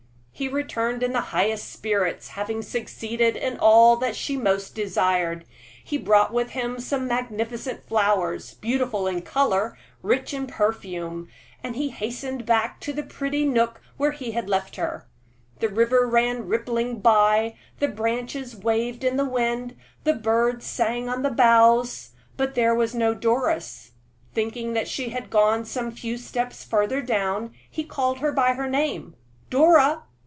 He 0.33 0.47
returned 0.47 1.03
in 1.03 1.13
the 1.13 1.21
highest 1.21 1.69
spirits, 1.71 2.29
having 2.29 2.63
succeeded 2.63 3.35
in 3.35 3.59
all 3.59 3.95
that 3.97 4.15
she 4.15 4.35
most 4.35 4.73
desired. 4.73 5.45
He 5.83 5.99
brought 5.99 6.33
with 6.33 6.49
him 6.51 6.79
some 6.79 7.07
magnificent 7.07 7.87
flowers, 7.87 8.55
beautiful 8.55 9.05
in 9.05 9.21
color, 9.21 9.77
rich 10.01 10.33
in 10.33 10.47
perfume; 10.47 11.29
and 11.63 11.75
he 11.75 11.89
hastened 11.89 12.47
back 12.47 12.79
to 12.79 12.91
the 12.91 13.03
pretty 13.03 13.45
nook 13.45 13.81
where 13.97 14.13
he 14.13 14.31
had 14.31 14.49
left 14.49 14.77
her. 14.77 15.07
The 15.59 15.69
river 15.69 16.07
ran 16.07 16.47
rippling 16.47 17.01
by, 17.01 17.55
the 17.77 17.87
branches 17.87 18.55
waved 18.55 19.03
in 19.03 19.17
the 19.17 19.25
wind, 19.29 19.77
the 20.05 20.13
birds 20.15 20.65
sang 20.65 21.07
on 21.07 21.21
the 21.21 21.29
boughs, 21.29 22.13
but 22.35 22.55
there 22.55 22.73
was 22.73 22.95
no 22.95 23.13
Doris. 23.13 23.91
Thinking 24.33 24.73
that 24.73 24.87
she 24.87 25.09
had 25.09 25.29
gone 25.29 25.65
some 25.65 25.91
few 25.91 26.17
steps 26.17 26.63
further 26.63 27.03
down, 27.03 27.53
he 27.69 27.83
called 27.83 28.21
her 28.21 28.31
by 28.31 28.53
her 28.55 28.67
name, 28.67 29.15
"Dora! 29.51 30.01